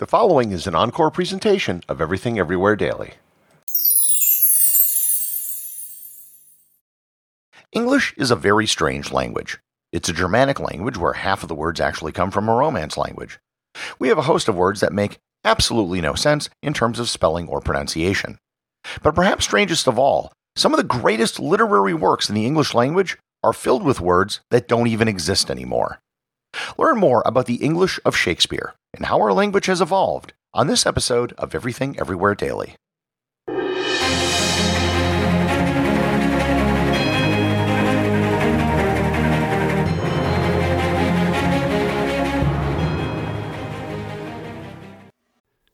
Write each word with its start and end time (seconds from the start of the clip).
The 0.00 0.06
following 0.06 0.50
is 0.50 0.66
an 0.66 0.74
encore 0.74 1.10
presentation 1.10 1.82
of 1.86 2.00
Everything 2.00 2.38
Everywhere 2.38 2.74
Daily. 2.74 3.12
English 7.70 8.14
is 8.16 8.30
a 8.30 8.34
very 8.34 8.66
strange 8.66 9.12
language. 9.12 9.58
It's 9.92 10.08
a 10.08 10.14
Germanic 10.14 10.58
language 10.58 10.96
where 10.96 11.12
half 11.12 11.42
of 11.42 11.50
the 11.50 11.54
words 11.54 11.80
actually 11.80 12.12
come 12.12 12.30
from 12.30 12.48
a 12.48 12.54
Romance 12.54 12.96
language. 12.96 13.40
We 13.98 14.08
have 14.08 14.16
a 14.16 14.22
host 14.22 14.48
of 14.48 14.56
words 14.56 14.80
that 14.80 14.94
make 14.94 15.18
absolutely 15.44 16.00
no 16.00 16.14
sense 16.14 16.48
in 16.62 16.72
terms 16.72 16.98
of 16.98 17.10
spelling 17.10 17.46
or 17.46 17.60
pronunciation. 17.60 18.38
But 19.02 19.14
perhaps 19.14 19.44
strangest 19.44 19.86
of 19.86 19.98
all, 19.98 20.32
some 20.56 20.72
of 20.72 20.78
the 20.78 20.82
greatest 20.82 21.38
literary 21.38 21.92
works 21.92 22.30
in 22.30 22.34
the 22.34 22.46
English 22.46 22.72
language 22.72 23.18
are 23.44 23.52
filled 23.52 23.82
with 23.82 24.00
words 24.00 24.40
that 24.50 24.66
don't 24.66 24.86
even 24.86 25.08
exist 25.08 25.50
anymore. 25.50 26.00
Learn 26.78 26.98
more 26.98 27.22
about 27.26 27.46
the 27.46 27.56
English 27.56 28.00
of 28.04 28.16
Shakespeare 28.16 28.74
and 28.94 29.06
how 29.06 29.20
our 29.20 29.32
language 29.32 29.66
has 29.66 29.80
evolved 29.80 30.32
on 30.52 30.66
this 30.66 30.86
episode 30.86 31.32
of 31.38 31.54
Everything 31.54 31.98
Everywhere 31.98 32.34
Daily. 32.34 32.74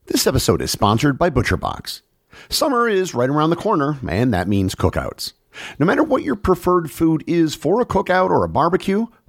This 0.06 0.26
episode 0.26 0.62
is 0.62 0.70
sponsored 0.70 1.18
by 1.18 1.30
ButcherBox. 1.30 2.00
Summer 2.48 2.88
is 2.88 3.14
right 3.14 3.30
around 3.30 3.50
the 3.50 3.56
corner, 3.56 3.98
and 4.08 4.32
that 4.34 4.48
means 4.48 4.74
cookouts. 4.74 5.32
No 5.78 5.86
matter 5.86 6.02
what 6.02 6.22
your 6.22 6.36
preferred 6.36 6.90
food 6.90 7.22
is 7.26 7.54
for 7.54 7.80
a 7.80 7.86
cookout 7.86 8.30
or 8.30 8.44
a 8.44 8.48
barbecue, 8.48 9.06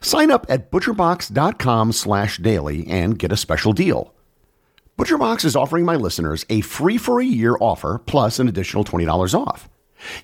Sign 0.00 0.30
up 0.30 0.46
at 0.48 0.70
butcherbox.com 0.70 1.92
slash 1.92 2.38
daily 2.38 2.86
and 2.86 3.18
get 3.18 3.32
a 3.32 3.36
special 3.36 3.72
deal. 3.72 4.14
ButcherBox 4.98 5.44
is 5.44 5.54
offering 5.54 5.84
my 5.84 5.94
listeners 5.94 6.44
a 6.50 6.60
free 6.60 6.98
for 6.98 7.20
a 7.20 7.24
year 7.24 7.56
offer 7.60 8.00
plus 8.04 8.40
an 8.40 8.48
additional 8.48 8.84
$20 8.84 9.32
off. 9.32 9.68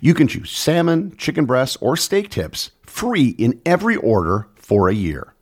You 0.01 0.13
can 0.13 0.27
choose 0.27 0.51
salmon, 0.51 1.15
chicken 1.17 1.45
breasts, 1.45 1.77
or 1.79 1.95
steak 1.95 2.29
tips 2.29 2.71
free 2.85 3.29
in 3.37 3.61
every 3.65 3.95
order 3.95 4.47
for 4.55 4.89
a 4.89 4.93
year. 4.93 5.33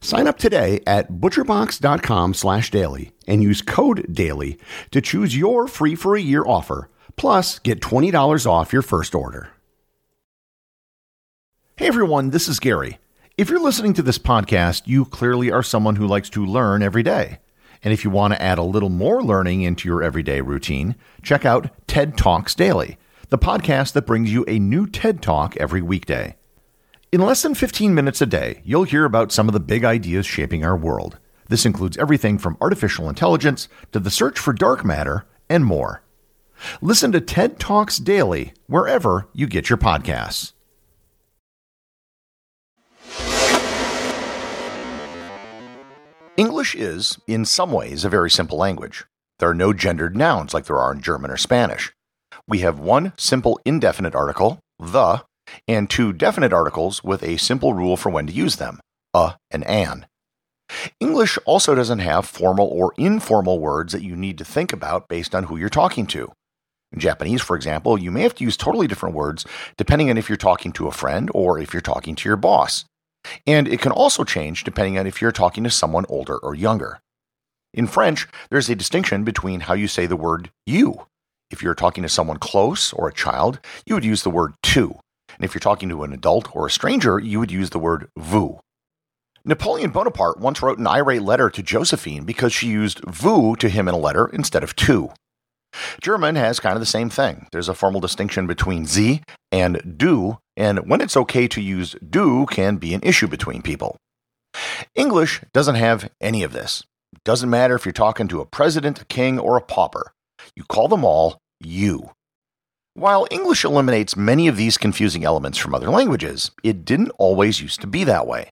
Sign 0.00 0.26
up 0.26 0.38
today 0.38 0.80
at 0.86 1.12
butcherbox.com 1.12 2.34
slash 2.34 2.70
daily 2.70 3.12
and 3.26 3.42
use 3.42 3.62
code 3.62 4.06
DAILY 4.12 4.58
to 4.90 5.00
choose 5.00 5.36
your 5.36 5.68
free 5.68 5.94
for 5.94 6.16
a 6.16 6.20
year 6.20 6.44
offer, 6.44 6.88
plus 7.16 7.58
get 7.58 7.80
$20 7.80 8.46
off 8.46 8.72
your 8.72 8.82
first 8.82 9.14
order. 9.14 9.50
Hey 11.76 11.88
everyone, 11.88 12.30
this 12.30 12.48
is 12.48 12.58
Gary. 12.58 12.98
If 13.42 13.50
you're 13.50 13.58
listening 13.58 13.92
to 13.94 14.02
this 14.02 14.18
podcast, 14.18 14.82
you 14.86 15.04
clearly 15.04 15.50
are 15.50 15.64
someone 15.64 15.96
who 15.96 16.06
likes 16.06 16.30
to 16.30 16.46
learn 16.46 16.80
every 16.80 17.02
day. 17.02 17.40
And 17.82 17.92
if 17.92 18.04
you 18.04 18.10
want 18.12 18.32
to 18.32 18.40
add 18.40 18.56
a 18.56 18.62
little 18.62 18.88
more 18.88 19.20
learning 19.20 19.62
into 19.62 19.88
your 19.88 20.00
everyday 20.00 20.40
routine, 20.40 20.94
check 21.24 21.44
out 21.44 21.68
TED 21.88 22.16
Talks 22.16 22.54
Daily, 22.54 22.98
the 23.30 23.38
podcast 23.38 23.94
that 23.94 24.06
brings 24.06 24.32
you 24.32 24.44
a 24.46 24.60
new 24.60 24.86
TED 24.86 25.20
Talk 25.20 25.56
every 25.56 25.82
weekday. 25.82 26.36
In 27.10 27.20
less 27.20 27.42
than 27.42 27.56
15 27.56 27.92
minutes 27.92 28.20
a 28.20 28.26
day, 28.26 28.60
you'll 28.62 28.84
hear 28.84 29.04
about 29.04 29.32
some 29.32 29.48
of 29.48 29.54
the 29.54 29.58
big 29.58 29.82
ideas 29.84 30.24
shaping 30.24 30.64
our 30.64 30.76
world. 30.76 31.18
This 31.48 31.66
includes 31.66 31.96
everything 31.96 32.38
from 32.38 32.56
artificial 32.60 33.08
intelligence 33.08 33.66
to 33.90 33.98
the 33.98 34.08
search 34.08 34.38
for 34.38 34.52
dark 34.52 34.84
matter 34.84 35.26
and 35.48 35.64
more. 35.64 36.04
Listen 36.80 37.10
to 37.10 37.20
TED 37.20 37.58
Talks 37.58 37.96
Daily 37.96 38.52
wherever 38.68 39.26
you 39.32 39.48
get 39.48 39.68
your 39.68 39.78
podcasts. 39.78 40.51
English 46.36 46.74
is, 46.74 47.18
in 47.26 47.44
some 47.44 47.72
ways, 47.72 48.04
a 48.04 48.08
very 48.08 48.30
simple 48.30 48.56
language. 48.56 49.04
There 49.38 49.50
are 49.50 49.54
no 49.54 49.74
gendered 49.74 50.16
nouns 50.16 50.54
like 50.54 50.64
there 50.64 50.78
are 50.78 50.92
in 50.92 51.02
German 51.02 51.30
or 51.30 51.36
Spanish. 51.36 51.92
We 52.48 52.60
have 52.60 52.78
one 52.78 53.12
simple 53.18 53.60
indefinite 53.66 54.14
article, 54.14 54.58
the, 54.78 55.24
and 55.68 55.90
two 55.90 56.12
definite 56.14 56.52
articles 56.52 57.04
with 57.04 57.22
a 57.22 57.36
simple 57.36 57.74
rule 57.74 57.98
for 57.98 58.08
when 58.08 58.26
to 58.28 58.32
use 58.32 58.56
them, 58.56 58.80
a 59.12 59.34
and 59.50 59.66
an. 59.66 60.06
English 61.00 61.38
also 61.44 61.74
doesn't 61.74 61.98
have 61.98 62.24
formal 62.24 62.68
or 62.68 62.94
informal 62.96 63.58
words 63.58 63.92
that 63.92 64.02
you 64.02 64.16
need 64.16 64.38
to 64.38 64.44
think 64.44 64.72
about 64.72 65.08
based 65.08 65.34
on 65.34 65.44
who 65.44 65.58
you're 65.58 65.68
talking 65.68 66.06
to. 66.06 66.32
In 66.92 66.98
Japanese, 66.98 67.42
for 67.42 67.56
example, 67.56 67.98
you 67.98 68.10
may 68.10 68.22
have 68.22 68.34
to 68.36 68.44
use 68.44 68.56
totally 68.56 68.86
different 68.86 69.14
words 69.14 69.44
depending 69.76 70.08
on 70.08 70.16
if 70.16 70.30
you're 70.30 70.38
talking 70.38 70.72
to 70.72 70.88
a 70.88 70.92
friend 70.92 71.30
or 71.34 71.58
if 71.58 71.74
you're 71.74 71.82
talking 71.82 72.14
to 72.14 72.28
your 72.28 72.36
boss. 72.36 72.86
And 73.46 73.68
it 73.68 73.80
can 73.80 73.92
also 73.92 74.24
change 74.24 74.64
depending 74.64 74.98
on 74.98 75.06
if 75.06 75.20
you're 75.20 75.32
talking 75.32 75.64
to 75.64 75.70
someone 75.70 76.06
older 76.08 76.38
or 76.38 76.54
younger. 76.54 77.00
In 77.74 77.86
French, 77.86 78.28
there's 78.50 78.68
a 78.68 78.74
distinction 78.74 79.24
between 79.24 79.60
how 79.60 79.74
you 79.74 79.88
say 79.88 80.06
the 80.06 80.16
word 80.16 80.50
you. 80.66 81.06
If 81.50 81.62
you're 81.62 81.74
talking 81.74 82.02
to 82.02 82.08
someone 82.08 82.38
close 82.38 82.92
or 82.92 83.08
a 83.08 83.12
child, 83.12 83.60
you 83.86 83.94
would 83.94 84.04
use 84.04 84.22
the 84.22 84.30
word 84.30 84.54
tu. 84.62 84.98
And 85.36 85.44
if 85.44 85.54
you're 85.54 85.60
talking 85.60 85.88
to 85.88 86.02
an 86.02 86.12
adult 86.12 86.54
or 86.54 86.66
a 86.66 86.70
stranger, 86.70 87.18
you 87.18 87.38
would 87.40 87.50
use 87.50 87.70
the 87.70 87.78
word 87.78 88.08
vous. 88.16 88.60
Napoleon 89.44 89.90
Bonaparte 89.90 90.38
once 90.38 90.62
wrote 90.62 90.78
an 90.78 90.86
irate 90.86 91.22
letter 91.22 91.50
to 91.50 91.62
Josephine 91.62 92.24
because 92.24 92.52
she 92.52 92.68
used 92.68 93.00
vous 93.00 93.56
to 93.56 93.68
him 93.68 93.88
in 93.88 93.94
a 93.94 93.98
letter 93.98 94.26
instead 94.28 94.62
of 94.62 94.76
tu. 94.76 95.10
German 96.00 96.36
has 96.36 96.60
kind 96.60 96.74
of 96.74 96.80
the 96.80 96.86
same 96.86 97.10
thing. 97.10 97.46
There's 97.52 97.68
a 97.68 97.74
formal 97.74 98.00
distinction 98.00 98.46
between 98.46 98.86
sie 98.86 99.22
and 99.50 99.98
du, 99.98 100.38
and 100.56 100.80
when 100.88 101.00
it's 101.00 101.16
okay 101.16 101.48
to 101.48 101.60
use 101.60 101.96
du 102.08 102.46
can 102.46 102.76
be 102.76 102.94
an 102.94 103.02
issue 103.02 103.28
between 103.28 103.62
people. 103.62 103.96
English 104.94 105.42
doesn't 105.52 105.76
have 105.76 106.10
any 106.20 106.42
of 106.42 106.52
this. 106.52 106.84
Doesn't 107.24 107.50
matter 107.50 107.74
if 107.74 107.84
you're 107.84 107.92
talking 107.92 108.28
to 108.28 108.40
a 108.40 108.46
president, 108.46 109.00
a 109.00 109.04
king, 109.04 109.38
or 109.38 109.56
a 109.56 109.62
pauper. 109.62 110.12
You 110.56 110.64
call 110.64 110.88
them 110.88 111.04
all 111.04 111.38
you. 111.60 112.10
While 112.94 113.26
English 113.30 113.64
eliminates 113.64 114.16
many 114.16 114.48
of 114.48 114.56
these 114.56 114.76
confusing 114.76 115.24
elements 115.24 115.56
from 115.56 115.74
other 115.74 115.88
languages, 115.88 116.50
it 116.62 116.84
didn't 116.84 117.12
always 117.18 117.60
used 117.60 117.80
to 117.80 117.86
be 117.86 118.04
that 118.04 118.26
way. 118.26 118.50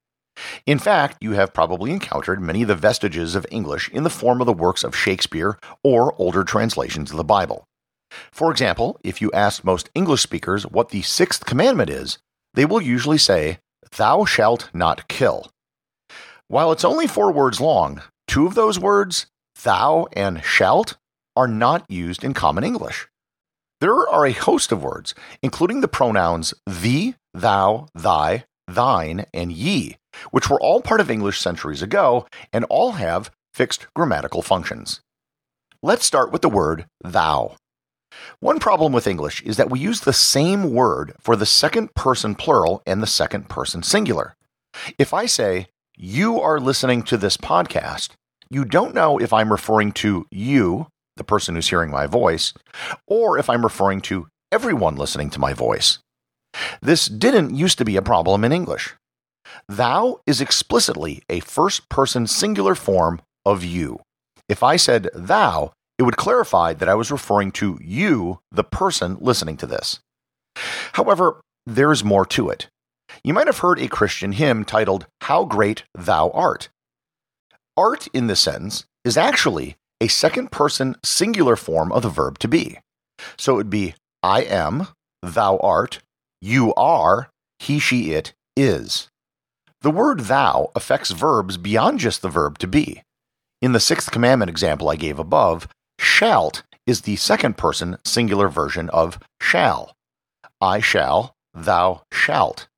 In 0.67 0.79
fact, 0.79 1.19
you 1.21 1.33
have 1.33 1.55
probably 1.55 1.91
encountered 1.91 2.41
many 2.41 2.63
of 2.63 2.69
the 2.69 2.75
vestiges 2.75 3.35
of 3.35 3.47
English 3.51 3.89
in 3.91 4.03
the 4.03 4.11
form 4.11 4.41
of 4.41 4.47
the 4.47 4.53
works 4.53 4.85
of 4.85 4.97
Shakespeare 4.97 5.59
or 5.83 6.15
older 6.19 6.45
translations 6.45 7.11
of 7.11 7.17
the 7.17 7.25
Bible. 7.25 7.65
For 8.33 8.51
example, 8.51 8.99
if 9.05 9.21
you 9.21 9.31
ask 9.33 9.65
most 9.65 9.91
English 9.95 10.23
speakers 10.23 10.65
what 10.67 10.91
the 10.91 11.03
sixth 11.03 11.45
commandment 11.45 11.91
is, 11.91 12.19
they 12.55 12.65
will 12.65 12.83
usually 12.83 13.19
say, 13.19 13.59
Thou 13.97 14.25
shalt 14.25 14.71
not 14.73 15.09
kill. 15.09 15.51
While 16.49 16.73
it's 16.73 16.85
only 16.85 17.07
four 17.07 17.33
words 17.33 17.61
long, 17.61 18.03
two 18.27 18.47
of 18.47 18.55
those 18.55 18.79
words, 18.79 19.27
thou 19.63 20.07
and 20.13 20.43
shalt, 20.43 20.97
are 21.37 21.49
not 21.49 21.89
used 21.89 22.25
in 22.25 22.35
common 22.35 22.65
English. 22.65 23.09
There 23.81 24.09
are 24.09 24.27
a 24.27 24.33
host 24.33 24.73
of 24.73 24.83
words, 24.83 25.15
including 25.43 25.81
the 25.81 25.89
pronouns 25.89 26.53
thee, 26.67 27.15
thou, 27.33 27.87
thy, 27.95 28.45
thine, 28.75 29.27
and 29.35 29.53
ye, 29.53 29.97
which 30.31 30.49
were 30.49 30.61
all 30.61 30.81
part 30.81 31.01
of 31.01 31.11
English 31.11 31.39
centuries 31.41 31.83
ago 31.83 32.27
and 32.53 32.65
all 32.69 32.93
have 32.93 33.31
fixed 33.53 33.87
grammatical 33.95 34.43
functions. 34.43 35.01
Let's 35.83 36.05
start 36.05 36.31
with 36.33 36.43
the 36.43 36.49
word 36.49 36.87
thou. 37.03 37.57
One 38.41 38.59
problem 38.59 38.93
with 38.93 39.07
English 39.07 39.43
is 39.43 39.57
that 39.57 39.71
we 39.71 39.79
use 39.79 40.01
the 40.01 40.13
same 40.13 40.73
word 40.73 41.15
for 41.21 41.37
the 41.37 41.47
second 41.47 41.95
person 41.95 42.35
plural 42.35 42.83
and 42.87 43.03
the 43.03 43.07
second 43.07 43.49
person 43.49 43.83
singular. 43.83 44.35
If 44.99 45.15
I 45.15 45.27
say, 45.27 45.67
You 45.97 46.41
are 46.41 46.61
listening 46.61 47.03
to 47.05 47.17
this 47.17 47.37
podcast, 47.37 48.11
you 48.51 48.65
don't 48.65 48.95
know 48.95 49.19
if 49.19 49.33
I'm 49.33 49.53
referring 49.53 49.93
to 49.93 50.27
you, 50.31 50.89
the 51.17 51.25
person 51.25 51.55
who's 51.55 51.69
hearing 51.71 51.91
my 51.91 52.07
voice, 52.07 52.53
or 53.07 53.39
if 53.39 53.49
I'm 53.49 53.63
referring 53.63 54.01
to 54.03 54.27
everyone 54.51 54.97
listening 54.97 55.31
to 55.31 55.41
my 55.41 55.53
voice. 55.53 55.99
This 56.81 57.07
didn't 57.07 57.55
used 57.55 57.79
to 57.79 57.85
be 57.85 57.97
a 57.97 58.03
problem 58.03 58.45
in 58.45 58.53
English. 58.53 58.95
Thou 59.69 60.21
is 60.27 60.41
explicitly 60.41 61.23
a 61.29 61.41
first 61.41 61.89
person 61.89 62.27
singular 62.27 62.75
form 62.75 63.21
of 63.45 63.65
you. 63.65 64.01
If 64.49 64.63
I 64.63 64.77
said 64.77 65.09
thou, 65.15 65.73
it 65.99 66.03
would 66.03 66.17
clarify 66.17 66.73
that 66.75 66.89
I 66.89 66.95
was 66.95 67.11
referring 67.11 67.53
to 67.53 67.79
you, 67.83 68.41
the 68.51 68.65
person 68.65 69.17
listening 69.21 69.57
to 69.59 69.67
this. 69.67 70.01
However, 70.95 71.41
there's 71.67 72.05
more 72.05 72.27
to 72.27 72.49
it. 72.49 72.69
You 73.23 73.35
might 73.35 73.47
have 73.47 73.59
heard 73.59 73.79
a 73.79 73.89
Christian 73.89 74.33
hymn 74.33 74.65
titled, 74.65 75.07
How 75.23 75.45
Great 75.45 75.85
Thou 75.95 76.31
Art. 76.31 76.69
Art 77.77 78.09
in 78.13 78.27
this 78.27 78.41
sentence 78.41 78.85
is 79.05 79.17
actually 79.17 79.77
a 80.01 80.09
second 80.09 80.51
person 80.51 80.97
singular 81.05 81.57
form 81.57 81.93
of 81.93 82.03
the 82.03 82.09
verb 82.09 82.39
to 82.39 82.49
be. 82.49 82.79
So 83.37 83.55
it 83.55 83.57
would 83.57 83.71
be 83.71 83.95
I 84.23 84.43
am, 84.43 84.89
thou 85.23 85.59
art, 85.59 86.01
you 86.41 86.75
are, 86.75 87.31
he, 87.59 87.79
she, 87.79 88.13
it 88.13 88.33
is. 88.57 89.09
The 89.83 89.91
word 89.91 90.21
thou 90.21 90.71
affects 90.75 91.11
verbs 91.11 91.57
beyond 91.57 91.99
just 91.99 92.23
the 92.23 92.29
verb 92.29 92.59
to 92.59 92.67
be. 92.67 93.03
In 93.63 93.73
the 93.73 93.81
sixth 93.81 94.11
commandment 94.11 94.51
example 94.51 94.89
I 94.89 94.97
gave 94.97 95.19
above, 95.19 95.69
shalt 95.99 96.63
is 96.87 97.03
the 97.03 97.17
second 97.17 97.57
person 97.57 97.97
singular 98.05 98.49
version 98.49 98.89
of 98.91 99.19
shall. 99.41 99.95
I 100.61 100.81
shall, 100.81 101.35
thou 101.55 102.03
shalt. 102.13 102.69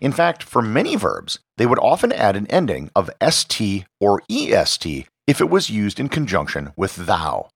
In 0.00 0.12
fact, 0.12 0.42
for 0.42 0.62
many 0.62 0.96
verbs, 0.96 1.38
they 1.56 1.66
would 1.66 1.78
often 1.78 2.12
add 2.12 2.36
an 2.36 2.46
ending 2.48 2.90
of 2.94 3.10
st 3.28 3.86
or 3.98 4.22
est 4.28 5.06
if 5.26 5.40
it 5.40 5.50
was 5.50 5.70
used 5.70 6.00
in 6.00 6.08
conjunction 6.08 6.72
with 6.76 6.96
thou. 6.96 7.48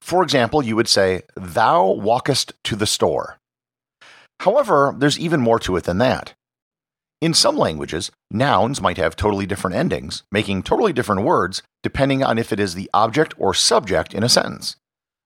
For 0.00 0.22
example, 0.22 0.62
you 0.62 0.76
would 0.76 0.88
say, 0.88 1.22
Thou 1.36 1.86
walkest 1.86 2.52
to 2.64 2.76
the 2.76 2.86
store. 2.86 3.37
However, 4.40 4.94
there's 4.96 5.18
even 5.18 5.40
more 5.40 5.58
to 5.60 5.76
it 5.76 5.84
than 5.84 5.98
that. 5.98 6.34
In 7.20 7.34
some 7.34 7.56
languages, 7.56 8.12
nouns 8.30 8.80
might 8.80 8.96
have 8.96 9.16
totally 9.16 9.46
different 9.46 9.76
endings, 9.76 10.22
making 10.30 10.62
totally 10.62 10.92
different 10.92 11.22
words 11.22 11.62
depending 11.82 12.22
on 12.22 12.38
if 12.38 12.52
it 12.52 12.60
is 12.60 12.74
the 12.74 12.88
object 12.94 13.34
or 13.38 13.52
subject 13.54 14.14
in 14.14 14.22
a 14.22 14.28
sentence. 14.28 14.76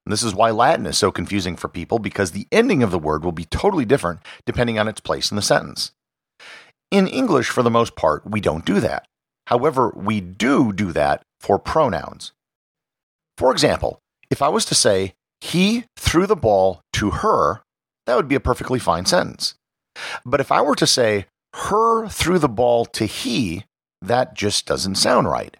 And 0.06 0.12
this 0.12 0.22
is 0.22 0.34
why 0.34 0.50
Latin 0.50 0.86
is 0.86 0.96
so 0.96 1.12
confusing 1.12 1.54
for 1.54 1.68
people 1.68 1.98
because 1.98 2.30
the 2.30 2.48
ending 2.50 2.82
of 2.82 2.90
the 2.90 2.98
word 2.98 3.24
will 3.24 3.32
be 3.32 3.44
totally 3.44 3.84
different 3.84 4.20
depending 4.46 4.78
on 4.78 4.88
its 4.88 5.00
place 5.00 5.30
in 5.30 5.36
the 5.36 5.42
sentence. 5.42 5.92
In 6.90 7.06
English, 7.06 7.48
for 7.50 7.62
the 7.62 7.70
most 7.70 7.94
part, 7.94 8.28
we 8.28 8.40
don't 8.40 8.64
do 8.64 8.80
that. 8.80 9.06
However, 9.46 9.92
we 9.94 10.20
do 10.20 10.72
do 10.72 10.92
that 10.92 11.22
for 11.40 11.58
pronouns. 11.58 12.32
For 13.36 13.52
example, 13.52 13.98
if 14.30 14.40
I 14.42 14.48
was 14.48 14.64
to 14.66 14.74
say, 14.74 15.14
he 15.40 15.84
threw 15.96 16.26
the 16.26 16.36
ball 16.36 16.80
to 16.94 17.10
her, 17.10 17.62
that 18.06 18.16
would 18.16 18.28
be 18.28 18.34
a 18.34 18.40
perfectly 18.40 18.78
fine 18.78 19.06
sentence. 19.06 19.54
But 20.24 20.40
if 20.40 20.50
I 20.50 20.60
were 20.60 20.74
to 20.76 20.86
say, 20.86 21.26
her 21.54 22.08
threw 22.08 22.38
the 22.38 22.48
ball 22.48 22.86
to 22.86 23.06
he, 23.06 23.64
that 24.00 24.34
just 24.34 24.66
doesn't 24.66 24.96
sound 24.96 25.28
right. 25.28 25.56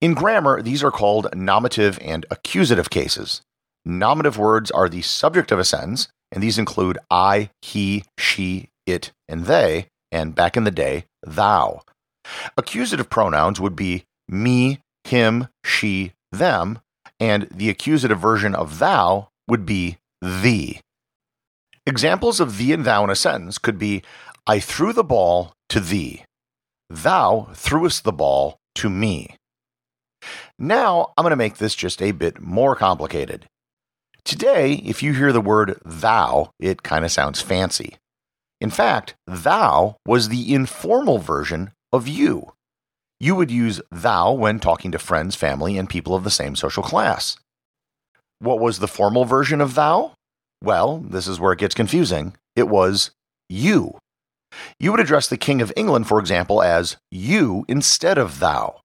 In 0.00 0.14
grammar, 0.14 0.62
these 0.62 0.84
are 0.84 0.90
called 0.90 1.34
nominative 1.34 1.98
and 2.02 2.26
accusative 2.30 2.90
cases. 2.90 3.42
Nominative 3.84 4.38
words 4.38 4.70
are 4.70 4.88
the 4.88 5.02
subject 5.02 5.50
of 5.50 5.58
a 5.58 5.64
sentence, 5.64 6.08
and 6.30 6.42
these 6.42 6.58
include 6.58 6.98
I, 7.10 7.50
he, 7.62 8.04
she, 8.18 8.68
it, 8.86 9.12
and 9.28 9.46
they, 9.46 9.88
and 10.12 10.34
back 10.34 10.56
in 10.56 10.64
the 10.64 10.70
day, 10.70 11.06
thou. 11.22 11.82
Accusative 12.56 13.08
pronouns 13.08 13.60
would 13.60 13.74
be 13.74 14.04
me, 14.28 14.80
him, 15.04 15.48
she, 15.64 16.12
them, 16.30 16.80
and 17.18 17.48
the 17.50 17.70
accusative 17.70 18.18
version 18.18 18.54
of 18.54 18.78
thou 18.78 19.28
would 19.48 19.64
be 19.64 19.98
thee. 20.20 20.80
Examples 21.88 22.38
of 22.38 22.58
thee 22.58 22.74
and 22.74 22.84
thou 22.84 23.02
in 23.04 23.08
a 23.08 23.16
sentence 23.16 23.56
could 23.56 23.78
be 23.78 24.02
I 24.46 24.60
threw 24.60 24.92
the 24.92 25.02
ball 25.02 25.54
to 25.70 25.80
thee. 25.80 26.22
Thou 26.90 27.48
threwest 27.54 28.04
the 28.04 28.12
ball 28.12 28.58
to 28.74 28.90
me. 28.90 29.36
Now 30.58 31.14
I'm 31.16 31.22
going 31.22 31.30
to 31.30 31.36
make 31.36 31.56
this 31.56 31.74
just 31.74 32.02
a 32.02 32.12
bit 32.12 32.42
more 32.42 32.76
complicated. 32.76 33.46
Today, 34.22 34.74
if 34.84 35.02
you 35.02 35.14
hear 35.14 35.32
the 35.32 35.40
word 35.40 35.80
thou, 35.82 36.50
it 36.60 36.82
kind 36.82 37.06
of 37.06 37.10
sounds 37.10 37.40
fancy. 37.40 37.96
In 38.60 38.68
fact, 38.68 39.14
thou 39.26 39.96
was 40.06 40.28
the 40.28 40.52
informal 40.52 41.16
version 41.16 41.70
of 41.90 42.06
you. 42.06 42.52
You 43.18 43.34
would 43.34 43.50
use 43.50 43.80
thou 43.90 44.34
when 44.34 44.60
talking 44.60 44.92
to 44.92 44.98
friends, 44.98 45.36
family, 45.36 45.78
and 45.78 45.88
people 45.88 46.14
of 46.14 46.24
the 46.24 46.30
same 46.30 46.54
social 46.54 46.82
class. 46.82 47.38
What 48.40 48.60
was 48.60 48.78
the 48.78 48.88
formal 48.88 49.24
version 49.24 49.62
of 49.62 49.74
thou? 49.74 50.12
Well, 50.62 50.98
this 50.98 51.26
is 51.26 51.38
where 51.38 51.52
it 51.52 51.58
gets 51.58 51.74
confusing. 51.74 52.36
It 52.56 52.68
was 52.68 53.12
you. 53.48 53.98
You 54.80 54.90
would 54.90 55.00
address 55.00 55.28
the 55.28 55.36
King 55.36 55.60
of 55.60 55.72
England, 55.76 56.08
for 56.08 56.18
example, 56.18 56.62
as 56.62 56.96
you 57.10 57.64
instead 57.68 58.18
of 58.18 58.40
thou. 58.40 58.80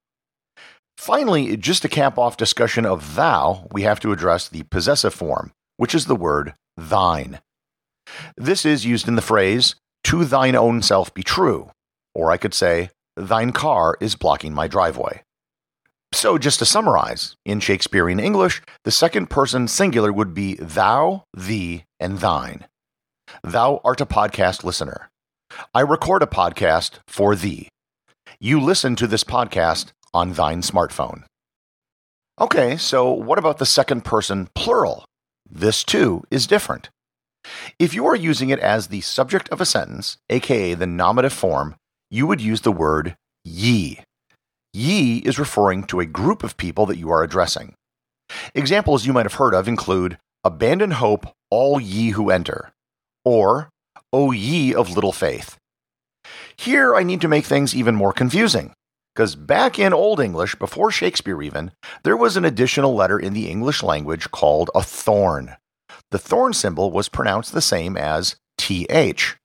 Finally, 0.98 1.58
just 1.58 1.81
to 1.81 1.90
cap 1.90 2.18
off 2.18 2.38
discussion 2.38 2.86
of 2.86 3.16
thou, 3.16 3.68
we 3.72 3.81
have 3.81 4.00
to 4.02 4.12
address 4.12 4.48
the 4.48 4.64
possessive 4.64 5.14
form, 5.14 5.52
which 5.78 5.96
is 5.96 6.06
the 6.06 6.16
word 6.16 6.54
thine. 6.78 7.40
This 8.38 8.66
is 8.66 8.86
used 8.86 9.08
in 9.08 9.16
the 9.16 9.22
phrase, 9.22 9.76
to 10.06 10.26
thine 10.26 10.56
own 10.56 10.81
self 10.81 11.14
be 11.14 11.24
true, 11.24 11.72
or 12.14 12.31
I 12.31 12.38
could 12.38 12.54
say, 12.54 12.90
Thine 13.16 13.52
car 13.52 13.98
is 14.00 14.16
blocking 14.16 14.54
my 14.54 14.68
driveway. 14.68 15.24
So, 16.13 16.38
just 16.38 16.60
to 16.60 16.65
summarize, 16.65 17.36
in 17.44 17.60
Shakespearean 17.60 18.19
English, 18.19 18.62
the 18.83 18.92
second 18.92 19.31
person 19.31 19.68
singular 19.68 20.13
would 20.13 20.36
be 20.36 20.54
thou, 20.56 21.24
thee, 21.36 21.86
and 22.00 22.19
thine. 22.19 22.68
Thou 23.44 23.81
art 23.83 24.00
a 24.00 24.06
podcast 24.06 24.63
listener. 24.63 25.10
I 25.74 25.81
record 25.81 26.21
a 26.21 26.27
podcast 26.27 27.00
for 27.07 27.36
thee. 27.36 27.68
You 28.39 28.60
listen 28.62 28.95
to 28.98 29.07
this 29.07 29.24
podcast 29.24 29.92
on 30.13 30.33
thine 30.33 30.62
smartphone. 30.62 31.24
Okay, 32.39 32.77
so 32.77 33.12
what 33.12 33.39
about 33.39 33.57
the 33.57 33.66
second 33.66 34.06
person 34.06 34.50
plural? 34.54 35.06
This 35.50 35.83
too 35.83 36.24
is 36.30 36.45
different. 36.45 36.92
If 37.80 37.95
you 37.95 38.06
are 38.06 38.16
using 38.16 38.50
it 38.50 38.59
as 38.59 38.88
the 38.88 39.01
subject 39.01 39.50
of 39.50 39.59
a 39.59 39.66
sentence, 39.66 40.18
aka 40.30 40.75
the 40.75 40.86
nominative 40.86 41.33
form, 41.33 41.75
you 42.12 42.27
would 42.27 42.39
use 42.39 42.62
the 42.62 42.71
word 42.71 43.16
ye. 43.44 44.00
Ye 44.74 45.20
is 45.20 45.38
referring 45.38 45.84
to 45.84 46.00
a 46.00 46.06
group 46.08 46.44
of 46.44 46.58
people 46.58 46.88
that 46.88 46.98
you 46.98 47.12
are 47.12 47.24
addressing. 47.24 47.75
Examples 48.56 49.06
you 49.06 49.14
might 49.14 49.28
have 49.28 49.36
heard 49.36 49.54
of 49.54 49.68
include 49.68 50.18
Abandon 50.44 50.92
hope, 50.92 51.28
all 51.52 51.80
ye 51.80 52.10
who 52.10 52.31
enter, 52.31 52.72
or 53.24 53.70
O 54.12 54.31
ye 54.31 54.74
of 54.74 54.90
little 54.90 55.12
faith. 55.12 55.58
Here 56.58 56.96
I 56.96 57.04
need 57.04 57.22
to 57.22 57.28
make 57.28 57.46
things 57.46 57.75
even 57.75 57.94
more 57.94 58.14
confusing, 58.14 58.74
because 59.14 59.36
back 59.36 59.78
in 59.78 59.94
Old 59.94 60.20
English, 60.20 60.56
before 60.56 60.90
Shakespeare 60.90 61.42
even, 61.44 61.72
there 62.04 62.18
was 62.18 62.36
an 62.36 62.46
additional 62.46 62.96
letter 62.96 63.19
in 63.19 63.34
the 63.34 63.50
English 63.50 63.84
language 63.84 64.31
called 64.31 64.72
a 64.74 64.81
thorn. 64.81 65.56
The 66.10 66.19
thorn 66.19 66.54
symbol 66.54 66.92
was 66.92 67.10
pronounced 67.10 67.54
the 67.54 67.62
same 67.62 67.96
as 67.96 68.38
th. 68.58 69.38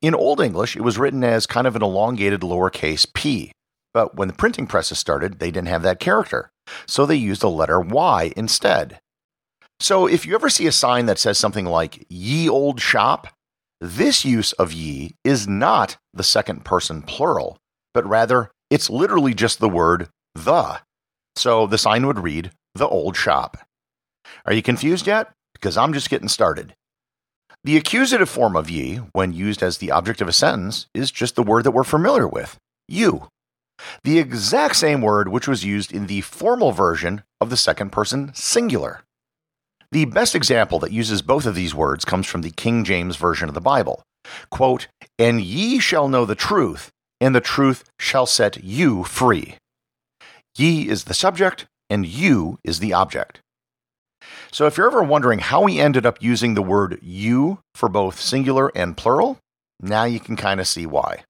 In 0.00 0.14
Old 0.14 0.40
English, 0.40 0.76
it 0.76 0.82
was 0.82 0.98
written 0.98 1.24
as 1.24 1.46
kind 1.46 1.66
of 1.66 1.74
an 1.74 1.82
elongated 1.82 2.42
lowercase 2.42 3.12
p, 3.12 3.50
but 3.94 4.16
when 4.16 4.28
the 4.28 4.34
printing 4.34 4.66
presses 4.66 4.98
started, 4.98 5.38
they 5.38 5.50
didn't 5.50 5.68
have 5.68 5.82
that 5.82 6.00
character, 6.00 6.50
so 6.86 7.06
they 7.06 7.14
used 7.14 7.40
the 7.40 7.48
letter 7.48 7.80
y 7.80 8.32
instead. 8.36 9.00
So 9.80 10.06
if 10.06 10.26
you 10.26 10.34
ever 10.34 10.50
see 10.50 10.66
a 10.66 10.72
sign 10.72 11.06
that 11.06 11.18
says 11.18 11.38
something 11.38 11.64
like 11.64 12.04
ye 12.08 12.48
old 12.48 12.80
shop, 12.80 13.28
this 13.80 14.24
use 14.24 14.52
of 14.54 14.72
ye 14.72 15.14
is 15.24 15.48
not 15.48 15.96
the 16.12 16.22
second 16.22 16.64
person 16.64 17.02
plural, 17.02 17.58
but 17.92 18.06
rather 18.06 18.50
it's 18.70 18.90
literally 18.90 19.34
just 19.34 19.60
the 19.60 19.68
word 19.68 20.08
the. 20.34 20.80
So 21.36 21.66
the 21.66 21.78
sign 21.78 22.06
would 22.06 22.18
read 22.18 22.50
the 22.74 22.88
old 22.88 23.16
shop. 23.16 23.58
Are 24.46 24.52
you 24.52 24.62
confused 24.62 25.06
yet? 25.06 25.30
Because 25.52 25.76
I'm 25.76 25.92
just 25.92 26.10
getting 26.10 26.28
started. 26.28 26.74
The 27.62 27.76
accusative 27.76 28.28
form 28.28 28.56
of 28.56 28.68
ye, 28.68 28.96
when 29.12 29.32
used 29.32 29.62
as 29.62 29.78
the 29.78 29.90
object 29.90 30.20
of 30.20 30.28
a 30.28 30.32
sentence, 30.32 30.86
is 30.94 31.10
just 31.10 31.34
the 31.34 31.42
word 31.42 31.64
that 31.64 31.70
we're 31.70 31.84
familiar 31.84 32.28
with 32.28 32.58
you. 32.88 33.28
The 34.02 34.18
exact 34.18 34.76
same 34.76 35.00
word 35.00 35.28
which 35.28 35.48
was 35.48 35.64
used 35.64 35.92
in 35.92 36.06
the 36.06 36.20
formal 36.22 36.72
version 36.72 37.22
of 37.40 37.50
the 37.50 37.56
second 37.56 37.90
person 37.90 38.32
singular. 38.34 39.02
The 39.92 40.06
best 40.06 40.34
example 40.34 40.78
that 40.80 40.92
uses 40.92 41.22
both 41.22 41.46
of 41.46 41.54
these 41.54 41.74
words 41.74 42.04
comes 42.04 42.26
from 42.26 42.42
the 42.42 42.50
King 42.50 42.84
James 42.84 43.16
Version 43.16 43.48
of 43.48 43.54
the 43.54 43.60
Bible. 43.60 44.02
Quote, 44.50 44.88
And 45.18 45.40
ye 45.40 45.78
shall 45.78 46.08
know 46.08 46.24
the 46.24 46.34
truth, 46.34 46.90
and 47.20 47.34
the 47.34 47.40
truth 47.40 47.84
shall 48.00 48.26
set 48.26 48.64
you 48.64 49.04
free. 49.04 49.56
Ye 50.56 50.88
is 50.88 51.04
the 51.04 51.14
subject, 51.14 51.66
and 51.88 52.06
you 52.06 52.58
is 52.64 52.80
the 52.80 52.92
object. 52.92 53.40
So 54.50 54.66
if 54.66 54.76
you're 54.76 54.86
ever 54.86 55.02
wondering 55.02 55.40
how 55.40 55.62
we 55.62 55.80
ended 55.80 56.06
up 56.06 56.22
using 56.22 56.54
the 56.54 56.62
word 56.62 56.98
you 57.02 57.58
for 57.74 57.88
both 57.88 58.20
singular 58.20 58.70
and 58.74 58.96
plural, 58.96 59.38
now 59.80 60.04
you 60.04 60.20
can 60.20 60.36
kind 60.36 60.60
of 60.60 60.66
see 60.66 60.86
why. 60.86 61.24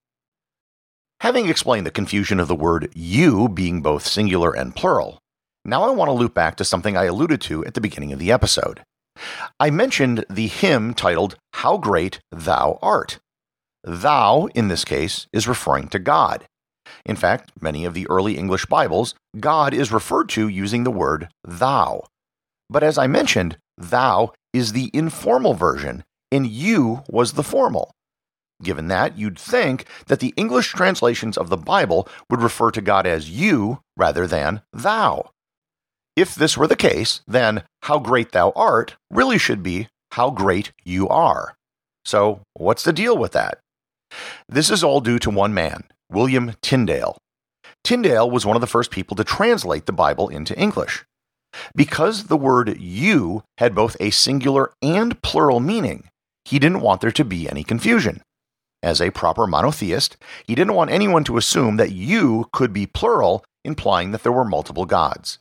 Having 1.25 1.49
explained 1.49 1.87
the 1.87 1.91
confusion 1.91 2.39
of 2.39 2.49
the 2.49 2.55
word 2.55 2.93
you 2.95 3.49
being 3.49 3.81
both 3.81 4.07
singular 4.07 4.55
and 4.55 4.77
plural, 4.77 5.23
now 5.65 5.85
I 5.85 5.91
want 5.91 6.11
to 6.11 6.13
loop 6.13 6.35
back 6.35 6.55
to 6.57 6.67
something 6.67 6.99
I 6.99 7.05
alluded 7.05 7.41
to 7.49 7.65
at 7.65 7.73
the 7.73 7.81
beginning 7.81 8.13
of 8.13 8.19
the 8.19 8.31
episode. 8.31 8.83
I 9.59 9.71
mentioned 9.71 10.27
the 10.29 10.49
hymn 10.49 10.93
titled 10.93 11.37
How 11.55 11.79
Great 11.79 12.21
Thou 12.31 12.79
Art. 12.83 13.21
Thou, 13.83 14.51
in 14.55 14.69
this 14.69 14.85
case, 14.85 15.27
is 15.33 15.49
referring 15.49 15.89
to 15.89 15.99
God. 15.99 16.45
In 17.07 17.17
fact, 17.17 17.53
many 17.59 17.87
of 17.87 17.95
the 17.95 18.07
early 18.11 18.37
English 18.37 18.67
Bibles, 18.67 19.15
God 19.41 19.73
is 19.73 19.91
referred 19.91 20.29
to 20.29 20.47
using 20.47 20.85
the 20.85 20.91
word 20.91 21.31
thou. 21.43 22.03
But 22.69 22.83
as 22.83 22.99
I 22.99 23.07
mentioned, 23.07 23.57
thou 23.79 24.35
is 24.53 24.73
the 24.73 24.91
informal 24.93 25.55
version, 25.55 26.05
and 26.31 26.47
you 26.47 27.03
was 27.09 27.33
the 27.33 27.43
formal. 27.43 27.94
Given 28.65 28.89
that, 28.89 29.17
you'd 29.17 29.39
think 29.39 29.87
that 30.07 30.21
the 30.21 30.35
English 30.37 30.73
translations 30.73 31.39
of 31.39 31.51
the 31.51 31.57
Bible 31.57 32.09
would 32.31 32.43
refer 32.43 32.71
to 32.73 32.81
God 32.81 33.07
as 33.07 33.31
you 33.31 33.81
rather 33.97 34.27
than 34.27 34.63
thou. 34.73 35.31
If 36.17 36.35
this 36.35 36.57
were 36.57 36.67
the 36.67 36.77
case, 36.77 37.21
then 37.27 37.65
how 37.83 37.99
great 37.99 38.33
thou 38.33 38.53
art 38.57 38.97
really 39.11 39.39
should 39.39 39.63
be 39.63 39.89
how 40.13 40.31
great 40.31 40.73
you 40.85 41.09
are. 41.09 41.57
So, 42.05 42.41
what's 42.55 42.85
the 42.85 42.93
deal 42.93 43.19
with 43.19 43.33
that? 43.33 43.59
This 44.49 44.71
is 44.71 44.85
all 44.85 45.01
due 45.01 45.19
to 45.19 45.31
one 45.31 45.53
man, 45.53 45.85
William 46.09 46.53
Tyndale. 46.63 47.19
Tyndale 47.83 48.31
was 48.31 48.47
one 48.47 48.57
of 48.57 48.61
the 48.61 48.69
first 48.69 48.91
people 48.91 49.17
to 49.17 49.25
translate 49.25 49.87
the 49.87 49.93
Bible 49.93 50.29
into 50.29 50.57
English. 50.59 51.05
Because 51.75 52.25
the 52.25 52.37
word 52.37 52.79
you 52.81 53.43
had 53.59 53.75
both 53.75 53.97
a 53.99 54.11
singular 54.11 54.71
and 54.81 55.21
plural 55.23 55.61
meaning, 55.61 56.09
he 56.45 56.59
didn't 56.59 56.81
want 56.81 57.01
there 57.01 57.11
to 57.11 57.25
be 57.25 57.49
any 57.49 57.65
confusion. 57.65 58.23
As 58.85 59.01
a 59.01 59.11
proper 59.11 59.47
monotheist, 59.47 60.19
he 60.47 60.55
didn't 60.55 60.75
want 60.75 60.91
anyone 60.91 61.25
to 61.25 61.39
assume 61.39 61.79
that 61.79 61.93
you 61.93 62.51
could 62.53 62.71
be 62.71 62.87
plural, 62.87 63.43
implying 63.65 64.11
that 64.11 64.23
there 64.23 64.31
were 64.31 64.45
multiple 64.45 64.85
gods. 64.85 65.39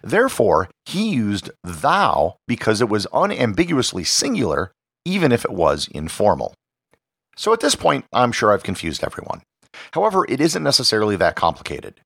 Therefore, 0.00 0.70
he 0.86 1.10
used 1.10 1.50
thou 1.64 2.36
because 2.46 2.80
it 2.80 2.88
was 2.88 3.08
unambiguously 3.12 4.04
singular, 4.04 4.70
even 5.04 5.32
if 5.32 5.44
it 5.44 5.50
was 5.50 5.88
informal. 5.88 6.54
So 7.36 7.52
at 7.52 7.58
this 7.58 7.74
point, 7.74 8.04
I'm 8.12 8.30
sure 8.30 8.52
I've 8.52 8.62
confused 8.62 9.02
everyone. 9.02 9.42
However, 9.94 10.24
it 10.28 10.40
isn't 10.40 10.62
necessarily 10.62 11.16
that 11.16 11.34
complicated. 11.34 12.00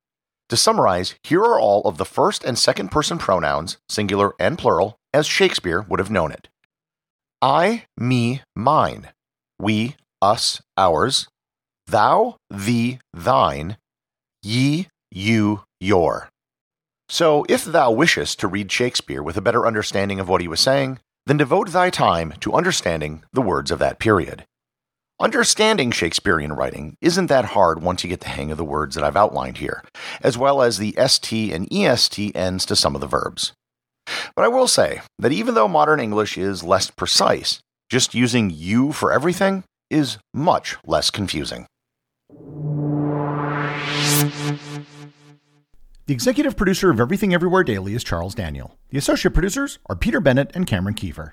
To 0.48 0.56
summarize, 0.56 1.16
here 1.22 1.42
are 1.42 1.60
all 1.60 1.82
of 1.82 1.98
the 1.98 2.06
first 2.06 2.44
and 2.44 2.58
second 2.58 2.90
person 2.90 3.18
pronouns, 3.18 3.76
singular 3.90 4.32
and 4.40 4.56
plural, 4.56 4.96
as 5.12 5.26
Shakespeare 5.26 5.82
would 5.82 6.00
have 6.00 6.10
known 6.10 6.32
it 6.32 6.48
I, 7.42 7.84
me, 7.98 8.40
mine, 8.56 9.10
we, 9.58 9.96
us, 10.22 10.62
ours, 10.78 11.28
thou, 11.86 12.36
thee, 12.48 13.00
thine, 13.12 13.76
ye, 14.42 14.86
you, 15.10 15.64
your. 15.80 16.30
So, 17.08 17.44
if 17.48 17.64
thou 17.64 17.90
wishest 17.90 18.40
to 18.40 18.48
read 18.48 18.72
Shakespeare 18.72 19.22
with 19.22 19.36
a 19.36 19.42
better 19.42 19.66
understanding 19.66 20.18
of 20.18 20.28
what 20.28 20.40
he 20.40 20.48
was 20.48 20.60
saying, 20.60 21.00
then 21.26 21.36
devote 21.36 21.70
thy 21.70 21.90
time 21.90 22.32
to 22.40 22.54
understanding 22.54 23.22
the 23.32 23.42
words 23.42 23.70
of 23.70 23.78
that 23.80 23.98
period. 23.98 24.44
Understanding 25.20 25.90
Shakespearean 25.90 26.54
writing 26.54 26.96
isn't 27.00 27.26
that 27.26 27.44
hard 27.46 27.82
once 27.82 28.02
you 28.02 28.08
get 28.08 28.20
the 28.20 28.28
hang 28.28 28.50
of 28.50 28.56
the 28.58 28.64
words 28.64 28.94
that 28.94 29.04
I've 29.04 29.16
outlined 29.16 29.58
here, 29.58 29.84
as 30.20 30.38
well 30.38 30.62
as 30.62 30.78
the 30.78 30.96
ST 31.06 31.52
and 31.52 31.72
EST 31.72 32.34
ends 32.34 32.64
to 32.66 32.74
some 32.74 32.94
of 32.94 33.00
the 33.00 33.06
verbs. 33.06 33.52
But 34.34 34.44
I 34.44 34.48
will 34.48 34.66
say 34.66 35.00
that 35.18 35.32
even 35.32 35.54
though 35.54 35.68
modern 35.68 36.00
English 36.00 36.36
is 36.36 36.64
less 36.64 36.90
precise, 36.90 37.60
just 37.88 38.14
using 38.14 38.50
you 38.50 38.90
for 38.90 39.12
everything 39.12 39.64
is 39.92 40.18
much 40.32 40.76
less 40.84 41.10
confusing. 41.10 41.66
The 46.06 46.14
executive 46.14 46.56
producer 46.56 46.90
of 46.90 46.98
Everything 46.98 47.32
Everywhere 47.32 47.62
Daily 47.62 47.94
is 47.94 48.02
Charles 48.02 48.34
Daniel. 48.34 48.76
The 48.90 48.98
associate 48.98 49.34
producers 49.34 49.78
are 49.86 49.94
Peter 49.94 50.20
Bennett 50.20 50.50
and 50.54 50.66
Cameron 50.66 50.94
Kieffer. 50.94 51.32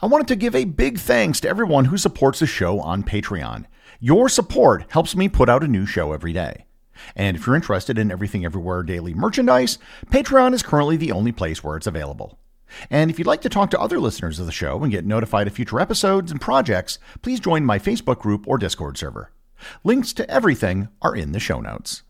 I 0.00 0.06
wanted 0.06 0.28
to 0.28 0.36
give 0.36 0.54
a 0.54 0.64
big 0.64 0.98
thanks 0.98 1.40
to 1.40 1.48
everyone 1.48 1.86
who 1.86 1.98
supports 1.98 2.38
the 2.38 2.46
show 2.46 2.78
on 2.80 3.02
Patreon. 3.02 3.64
Your 3.98 4.28
support 4.28 4.84
helps 4.90 5.16
me 5.16 5.28
put 5.28 5.48
out 5.48 5.64
a 5.64 5.68
new 5.68 5.84
show 5.86 6.12
every 6.12 6.32
day. 6.32 6.66
And 7.16 7.36
if 7.36 7.46
you're 7.46 7.56
interested 7.56 7.98
in 7.98 8.10
Everything 8.10 8.44
Everywhere 8.44 8.82
Daily 8.84 9.14
merchandise, 9.14 9.78
Patreon 10.06 10.54
is 10.54 10.62
currently 10.62 10.96
the 10.96 11.12
only 11.12 11.32
place 11.32 11.64
where 11.64 11.76
it's 11.76 11.86
available. 11.86 12.38
And 12.90 13.10
if 13.10 13.18
you'd 13.18 13.26
like 13.26 13.42
to 13.42 13.48
talk 13.48 13.70
to 13.70 13.80
other 13.80 13.98
listeners 13.98 14.38
of 14.38 14.46
the 14.46 14.52
show 14.52 14.82
and 14.82 14.92
get 14.92 15.06
notified 15.06 15.46
of 15.46 15.54
future 15.54 15.80
episodes 15.80 16.30
and 16.30 16.40
projects, 16.40 16.98
please 17.22 17.40
join 17.40 17.64
my 17.64 17.78
Facebook 17.78 18.18
group 18.18 18.46
or 18.46 18.58
Discord 18.58 18.98
server. 18.98 19.32
Links 19.84 20.12
to 20.14 20.30
everything 20.30 20.88
are 21.02 21.16
in 21.16 21.32
the 21.32 21.40
show 21.40 21.60
notes. 21.60 22.02